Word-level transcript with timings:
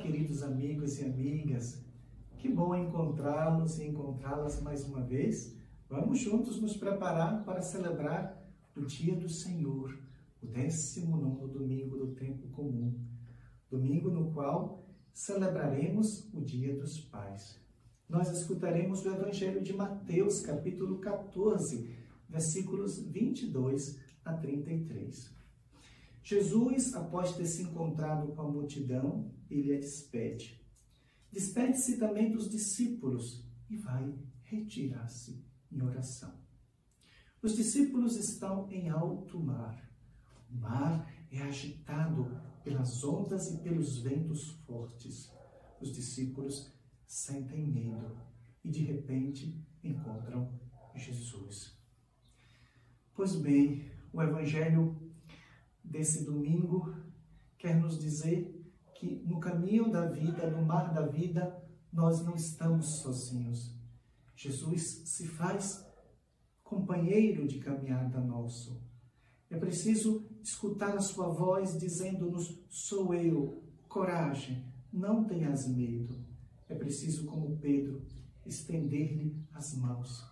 Queridos 0.00 0.42
amigos 0.42 0.98
e 1.00 1.04
amigas. 1.04 1.82
Que 2.38 2.48
bom 2.48 2.74
encontrá-los 2.74 3.78
e 3.78 3.86
encontrá-las 3.86 4.60
mais 4.60 4.84
uma 4.84 5.00
vez. 5.00 5.56
Vamos 5.88 6.20
juntos 6.20 6.60
nos 6.60 6.76
preparar 6.76 7.44
para 7.44 7.62
celebrar 7.62 8.46
o 8.76 8.82
Dia 8.84 9.16
do 9.16 9.28
Senhor, 9.28 9.98
o 10.42 10.46
19 10.46 11.48
domingo 11.48 11.96
do 11.96 12.14
tempo 12.14 12.46
comum, 12.48 12.94
domingo 13.70 14.10
no 14.10 14.32
qual 14.32 14.86
celebraremos 15.12 16.28
o 16.34 16.42
Dia 16.42 16.76
dos 16.76 17.00
Pais. 17.00 17.58
Nós 18.08 18.30
escutaremos 18.30 19.04
o 19.04 19.08
Evangelho 19.08 19.62
de 19.62 19.72
Mateus, 19.72 20.40
capítulo 20.40 20.98
14, 20.98 21.96
versículos 22.28 22.98
22 22.98 23.98
a 24.24 24.34
33. 24.34 25.35
Jesus, 26.26 26.92
após 26.92 27.36
ter 27.36 27.46
se 27.46 27.62
encontrado 27.62 28.34
com 28.34 28.42
a 28.42 28.50
multidão, 28.50 29.32
ele 29.48 29.72
a 29.72 29.78
despede. 29.78 30.60
Despede-se 31.30 31.98
também 31.98 32.32
dos 32.32 32.50
discípulos 32.50 33.48
e 33.70 33.76
vai 33.76 34.12
retirar-se 34.42 35.46
em 35.70 35.80
oração. 35.80 36.34
Os 37.40 37.54
discípulos 37.54 38.16
estão 38.16 38.68
em 38.72 38.88
alto 38.88 39.38
mar. 39.38 39.88
O 40.50 40.56
mar 40.56 41.08
é 41.30 41.42
agitado 41.42 42.36
pelas 42.64 43.04
ondas 43.04 43.52
e 43.52 43.58
pelos 43.58 43.98
ventos 43.98 44.50
fortes. 44.66 45.32
Os 45.80 45.92
discípulos 45.92 46.74
sentem 47.06 47.64
medo 47.64 48.20
e 48.64 48.70
de 48.72 48.82
repente 48.82 49.64
encontram 49.80 50.58
Jesus. 50.96 51.78
Pois 53.14 53.36
bem, 53.36 53.88
o 54.12 54.20
Evangelho 54.20 55.05
desse 55.86 56.24
domingo 56.24 56.94
quer 57.58 57.80
nos 57.80 57.98
dizer 57.98 58.52
que 58.94 59.22
no 59.24 59.38
caminho 59.38 59.90
da 59.90 60.06
vida, 60.06 60.50
no 60.50 60.64
mar 60.64 60.92
da 60.92 61.06
vida, 61.06 61.62
nós 61.92 62.24
não 62.24 62.34
estamos 62.34 63.00
sozinhos. 63.00 63.74
Jesus 64.34 65.02
se 65.06 65.26
faz 65.28 65.84
companheiro 66.62 67.46
de 67.46 67.58
caminhada 67.58 68.20
nosso. 68.20 68.82
É 69.48 69.56
preciso 69.56 70.26
escutar 70.42 70.96
a 70.96 71.00
sua 71.00 71.28
voz 71.28 71.78
dizendo-nos: 71.78 72.62
Sou 72.68 73.14
eu, 73.14 73.62
coragem, 73.88 74.64
não 74.92 75.24
tenhas 75.24 75.68
medo. 75.68 76.24
É 76.68 76.74
preciso, 76.74 77.26
como 77.26 77.56
Pedro, 77.58 78.04
estender-lhe 78.44 79.40
as 79.52 79.74
mãos. 79.74 80.26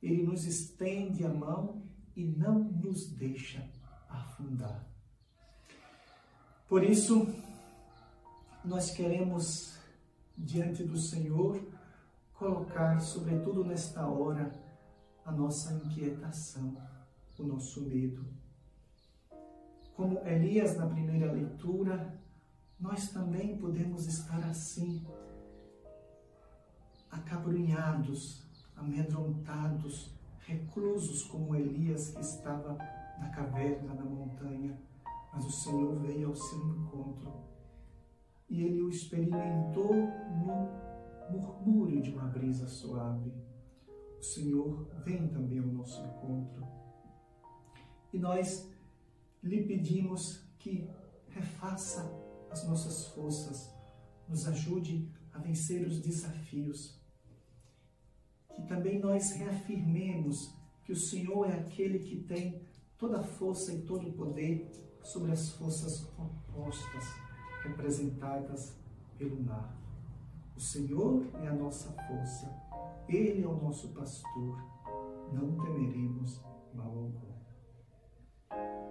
Ele 0.00 0.22
nos 0.22 0.44
estende 0.44 1.24
a 1.24 1.32
mão 1.32 1.82
e 2.14 2.24
não 2.24 2.70
nos 2.70 3.10
deixa 3.10 3.68
afundar. 4.14 4.84
Por 6.68 6.82
isso, 6.82 7.26
nós 8.64 8.90
queremos, 8.90 9.78
diante 10.36 10.82
do 10.82 10.96
Senhor, 10.96 11.60
colocar, 12.34 13.00
sobretudo 13.00 13.64
nesta 13.64 14.06
hora, 14.06 14.52
a 15.24 15.32
nossa 15.32 15.72
inquietação, 15.74 16.76
o 17.38 17.42
nosso 17.42 17.80
medo. 17.82 18.24
Como 19.94 20.18
Elias 20.26 20.76
na 20.76 20.86
primeira 20.86 21.30
leitura, 21.32 22.18
nós 22.78 23.08
também 23.10 23.56
podemos 23.56 24.06
estar 24.06 24.42
assim, 24.44 25.06
acabrunhados, 27.10 28.42
amedrontados, 28.76 30.12
reclusos 30.46 31.22
como 31.22 31.54
Elias 31.54 32.10
que 32.10 32.20
estava 32.20 32.76
na 33.18 33.28
caverna, 33.30 33.94
na 33.94 34.04
montanha, 34.04 34.78
mas 35.32 35.44
o 35.44 35.50
Senhor 35.50 35.98
veio 36.00 36.28
ao 36.28 36.34
seu 36.34 36.58
encontro 36.58 37.32
e 38.48 38.62
ele 38.62 38.82
o 38.82 38.88
experimentou 38.88 39.94
no 39.94 41.38
murmúrio 41.38 42.00
de 42.02 42.10
uma 42.10 42.24
brisa 42.24 42.68
suave. 42.68 43.32
O 44.18 44.22
Senhor 44.22 44.86
vem 45.04 45.28
também 45.28 45.58
ao 45.58 45.66
nosso 45.66 46.00
encontro 46.04 46.64
e 48.14 48.18
nós 48.18 48.72
lhe 49.42 49.64
pedimos 49.64 50.40
que 50.56 50.88
refaça 51.28 52.08
as 52.48 52.66
nossas 52.68 53.08
forças, 53.08 53.74
nos 54.28 54.46
ajude 54.46 55.10
a 55.32 55.38
vencer 55.38 55.84
os 55.84 56.00
desafios. 56.00 57.02
Que 58.54 58.62
também 58.62 59.00
nós 59.00 59.32
reafirmemos 59.32 60.54
que 60.84 60.92
o 60.92 60.96
Senhor 60.96 61.50
é 61.50 61.58
aquele 61.58 61.98
que 61.98 62.22
tem 62.22 62.62
toda 62.98 63.20
a 63.20 63.22
força 63.22 63.72
e 63.72 63.82
todo 63.82 64.08
o 64.08 64.12
poder 64.12 64.70
sobre 65.02 65.32
as 65.32 65.50
forças 65.50 66.08
opostas 66.18 67.04
representadas 67.62 68.76
pelo 69.18 69.42
mar. 69.42 69.76
O 70.56 70.60
Senhor 70.60 71.26
é 71.42 71.48
a 71.48 71.54
nossa 71.54 71.90
força, 72.06 72.48
Ele 73.08 73.42
é 73.42 73.48
o 73.48 73.60
nosso 73.60 73.88
pastor, 73.88 74.58
não 75.32 75.56
temeremos 75.56 76.40
mal 76.72 76.86
algum. 76.86 77.34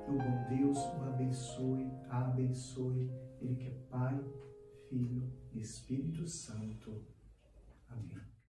Que 0.03 0.11
o 0.11 0.17
bom 0.17 0.47
Deus 0.49 0.77
o 0.77 1.03
abençoe, 1.03 1.89
a 2.09 2.25
abençoe, 2.25 3.09
Ele 3.39 3.55
que 3.55 3.67
é 3.67 3.77
Pai, 3.89 4.21
Filho 4.89 5.31
e 5.53 5.61
Espírito 5.61 6.27
Santo. 6.27 7.01
Amém. 7.87 8.42